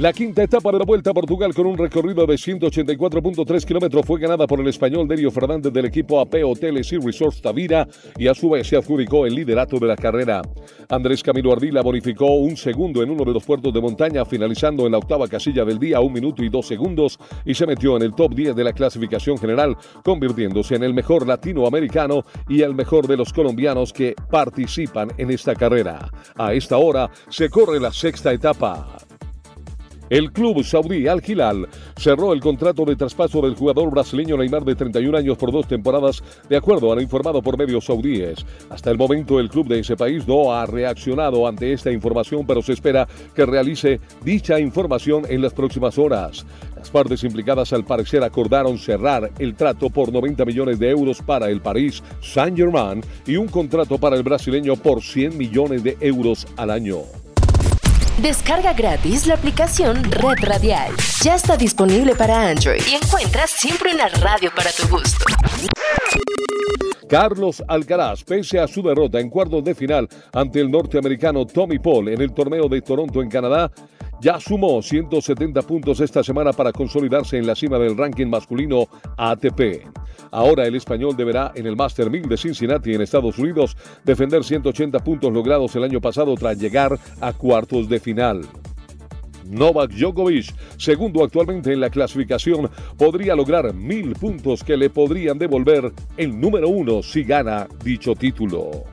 La 0.00 0.14
quinta 0.14 0.42
etapa 0.42 0.72
de 0.72 0.78
la 0.78 0.86
Vuelta 0.86 1.10
a 1.10 1.12
Portugal 1.12 1.52
con 1.52 1.66
un 1.66 1.76
recorrido 1.76 2.24
de 2.24 2.36
184.3 2.36 3.66
kilómetros 3.66 4.06
fue 4.06 4.18
ganada 4.18 4.46
por 4.46 4.58
el 4.58 4.66
español 4.66 5.06
Derio 5.06 5.30
Fernández 5.30 5.70
del 5.74 5.84
equipo 5.84 6.18
AP 6.18 6.36
Hoteles 6.42 6.90
y 6.94 6.96
Resorts 6.96 7.42
Tavira 7.42 7.86
y 8.16 8.26
a 8.26 8.32
su 8.32 8.48
vez 8.48 8.66
se 8.66 8.78
adjudicó 8.78 9.26
el 9.26 9.34
liderato 9.34 9.78
de 9.78 9.86
la 9.86 9.96
carrera. 9.96 10.40
Andrés 10.88 11.22
Camilo 11.22 11.52
Ardila 11.52 11.82
bonificó 11.82 12.32
un 12.36 12.56
segundo 12.56 13.02
en 13.02 13.10
uno 13.10 13.26
de 13.26 13.34
los 13.34 13.44
puertos 13.44 13.74
de 13.74 13.80
montaña 13.82 14.24
finalizando 14.24 14.86
en 14.86 14.92
la 14.92 14.98
octava 14.98 15.28
casilla 15.28 15.66
del 15.66 15.78
día 15.78 16.00
un 16.00 16.14
minuto 16.14 16.42
y 16.42 16.48
dos 16.48 16.66
segundos 16.66 17.18
y 17.44 17.52
se 17.52 17.66
metió 17.66 17.98
en 17.98 18.02
el 18.04 18.14
top 18.14 18.34
10 18.34 18.56
de 18.56 18.64
la 18.64 18.72
clasificación 18.72 19.36
general 19.36 19.76
convirtiéndose 20.02 20.76
en 20.76 20.82
el 20.82 20.94
mejor 20.94 21.26
latinoamericano 21.26 22.24
y 22.48 22.62
el 22.62 22.74
mejor 22.74 23.06
de 23.06 23.18
los 23.18 23.34
colombianos 23.34 23.92
que 23.92 24.14
participan 24.30 25.10
en 25.18 25.30
esta 25.30 25.54
carrera. 25.54 26.10
A 26.36 26.54
esta 26.54 26.78
hora 26.78 27.10
se 27.28 27.50
corre 27.50 27.78
la 27.78 27.92
sexta 27.92 28.32
etapa. 28.32 28.96
El 30.10 30.32
club 30.32 30.64
saudí 30.64 31.06
Al 31.06 31.22
Hilal 31.24 31.68
cerró 31.96 32.32
el 32.32 32.40
contrato 32.40 32.84
de 32.84 32.96
traspaso 32.96 33.40
del 33.42 33.54
jugador 33.54 33.92
brasileño 33.92 34.36
Neymar 34.36 34.64
de 34.64 34.74
31 34.74 35.16
años 35.16 35.38
por 35.38 35.52
dos 35.52 35.68
temporadas, 35.68 36.20
de 36.48 36.56
acuerdo 36.56 36.90
a 36.90 36.96
lo 36.96 37.00
informado 37.00 37.40
por 37.40 37.56
medios 37.56 37.84
saudíes. 37.84 38.44
Hasta 38.70 38.90
el 38.90 38.98
momento 38.98 39.38
el 39.38 39.48
club 39.48 39.68
de 39.68 39.78
ese 39.78 39.96
país 39.96 40.26
no 40.26 40.52
ha 40.52 40.66
reaccionado 40.66 41.46
ante 41.46 41.72
esta 41.72 41.92
información, 41.92 42.44
pero 42.44 42.60
se 42.60 42.72
espera 42.72 43.06
que 43.36 43.46
realice 43.46 44.00
dicha 44.24 44.58
información 44.58 45.22
en 45.28 45.42
las 45.42 45.54
próximas 45.54 45.96
horas. 45.96 46.44
Las 46.74 46.90
partes 46.90 47.22
implicadas 47.22 47.72
al 47.72 47.84
parecer 47.84 48.24
acordaron 48.24 48.78
cerrar 48.78 49.30
el 49.38 49.54
trato 49.54 49.90
por 49.90 50.12
90 50.12 50.44
millones 50.44 50.80
de 50.80 50.90
euros 50.90 51.22
para 51.22 51.48
el 51.50 51.60
París 51.60 52.02
Saint-Germain 52.20 53.00
y 53.28 53.36
un 53.36 53.46
contrato 53.46 53.96
para 53.96 54.16
el 54.16 54.24
brasileño 54.24 54.74
por 54.74 55.02
100 55.02 55.38
millones 55.38 55.84
de 55.84 55.96
euros 56.00 56.48
al 56.56 56.70
año. 56.70 57.02
Descarga 58.22 58.74
gratis 58.74 59.26
la 59.26 59.32
aplicación 59.32 60.04
Red 60.04 60.44
Radial. 60.44 60.92
Ya 61.22 61.36
está 61.36 61.56
disponible 61.56 62.14
para 62.14 62.50
Android 62.50 62.82
y 62.86 62.94
encuentras 62.94 63.50
siempre 63.50 63.94
una 63.94 64.08
radio 64.08 64.50
para 64.54 64.70
tu 64.72 64.86
gusto. 64.88 65.24
Carlos 67.08 67.64
Alcaraz, 67.66 68.22
pese 68.22 68.58
a 68.58 68.68
su 68.68 68.82
derrota 68.82 69.18
en 69.18 69.30
cuartos 69.30 69.64
de 69.64 69.74
final 69.74 70.06
ante 70.34 70.60
el 70.60 70.70
norteamericano 70.70 71.46
Tommy 71.46 71.78
Paul 71.78 72.10
en 72.10 72.20
el 72.20 72.32
torneo 72.32 72.68
de 72.68 72.82
Toronto 72.82 73.22
en 73.22 73.30
Canadá, 73.30 73.70
ya 74.20 74.38
sumó 74.38 74.82
170 74.82 75.62
puntos 75.62 76.00
esta 76.00 76.22
semana 76.22 76.52
para 76.52 76.72
consolidarse 76.72 77.38
en 77.38 77.46
la 77.46 77.54
cima 77.54 77.78
del 77.78 77.96
ranking 77.96 78.26
masculino 78.26 78.86
ATP. 79.16 79.86
Ahora 80.30 80.66
el 80.66 80.76
español 80.76 81.16
deberá 81.16 81.52
en 81.54 81.66
el 81.66 81.76
Master 81.76 82.10
1000 82.10 82.28
de 82.28 82.36
Cincinnati 82.36 82.94
en 82.94 83.00
Estados 83.00 83.38
Unidos 83.38 83.76
defender 84.04 84.44
180 84.44 84.98
puntos 85.00 85.32
logrados 85.32 85.74
el 85.76 85.84
año 85.84 86.00
pasado 86.00 86.34
tras 86.34 86.58
llegar 86.58 86.98
a 87.20 87.32
cuartos 87.32 87.88
de 87.88 87.98
final. 87.98 88.42
Novak 89.50 89.90
Djokovic, 89.90 90.54
segundo 90.76 91.24
actualmente 91.24 91.72
en 91.72 91.80
la 91.80 91.90
clasificación, 91.90 92.70
podría 92.96 93.34
lograr 93.34 93.74
mil 93.74 94.12
puntos 94.12 94.62
que 94.62 94.76
le 94.76 94.90
podrían 94.90 95.38
devolver 95.38 95.92
el 96.16 96.38
número 96.38 96.68
uno 96.68 97.02
si 97.02 97.24
gana 97.24 97.66
dicho 97.82 98.14
título. 98.14 98.84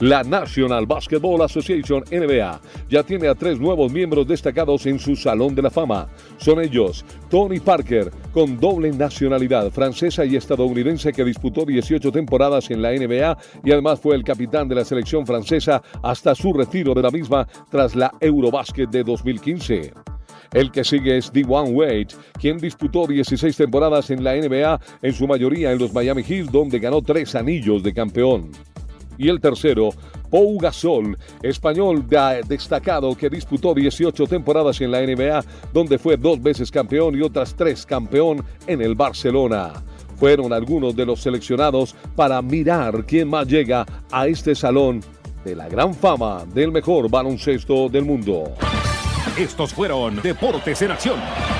La 0.00 0.22
National 0.22 0.86
Basketball 0.86 1.42
Association 1.42 2.02
NBA 2.10 2.60
ya 2.88 3.02
tiene 3.02 3.28
a 3.28 3.34
tres 3.34 3.60
nuevos 3.60 3.92
miembros 3.92 4.26
destacados 4.26 4.86
en 4.86 4.98
su 4.98 5.14
Salón 5.14 5.54
de 5.54 5.60
la 5.60 5.68
Fama. 5.68 6.08
Son 6.38 6.58
ellos 6.58 7.04
Tony 7.28 7.60
Parker, 7.60 8.10
con 8.32 8.58
doble 8.58 8.92
nacionalidad 8.92 9.70
francesa 9.70 10.24
y 10.24 10.36
estadounidense 10.36 11.12
que 11.12 11.22
disputó 11.22 11.66
18 11.66 12.10
temporadas 12.12 12.70
en 12.70 12.80
la 12.80 12.92
NBA 12.92 13.36
y 13.62 13.72
además 13.72 14.00
fue 14.00 14.16
el 14.16 14.24
capitán 14.24 14.68
de 14.68 14.76
la 14.76 14.86
selección 14.86 15.26
francesa 15.26 15.82
hasta 16.02 16.34
su 16.34 16.54
retiro 16.54 16.94
de 16.94 17.02
la 17.02 17.10
misma 17.10 17.46
tras 17.70 17.94
la 17.94 18.10
Eurobasket 18.20 18.88
de 18.88 19.04
2015. 19.04 19.92
El 20.54 20.72
que 20.72 20.82
sigue 20.82 21.18
es 21.18 21.30
D1 21.30 21.74
Wade, 21.74 22.08
quien 22.40 22.56
disputó 22.56 23.06
16 23.06 23.54
temporadas 23.54 24.08
en 24.08 24.24
la 24.24 24.34
NBA, 24.34 24.80
en 25.02 25.12
su 25.12 25.26
mayoría 25.28 25.72
en 25.72 25.78
los 25.78 25.92
Miami 25.92 26.22
Heat, 26.22 26.46
donde 26.46 26.78
ganó 26.78 27.02
tres 27.02 27.34
anillos 27.34 27.82
de 27.82 27.92
campeón 27.92 28.50
y 29.20 29.28
el 29.28 29.38
tercero, 29.38 29.90
Pau 30.30 30.58
Gasol, 30.58 31.18
español 31.42 32.06
destacado 32.48 33.14
que 33.14 33.28
disputó 33.28 33.74
18 33.74 34.26
temporadas 34.26 34.80
en 34.80 34.90
la 34.90 35.02
NBA, 35.02 35.44
donde 35.74 35.98
fue 35.98 36.16
dos 36.16 36.42
veces 36.42 36.70
campeón 36.70 37.14
y 37.18 37.20
otras 37.20 37.54
tres 37.54 37.84
campeón 37.84 38.42
en 38.66 38.80
el 38.80 38.94
Barcelona. 38.94 39.72
Fueron 40.16 40.54
algunos 40.54 40.96
de 40.96 41.04
los 41.04 41.20
seleccionados 41.20 41.94
para 42.16 42.40
mirar 42.40 43.04
quién 43.04 43.28
más 43.28 43.46
llega 43.46 43.84
a 44.10 44.26
este 44.26 44.54
salón 44.54 45.00
de 45.44 45.54
la 45.54 45.68
gran 45.68 45.92
fama 45.92 46.46
del 46.54 46.72
mejor 46.72 47.10
baloncesto 47.10 47.90
del 47.90 48.06
mundo. 48.06 48.54
Estos 49.38 49.74
fueron 49.74 50.20
Deportes 50.22 50.80
en 50.80 50.92
Acción. 50.92 51.59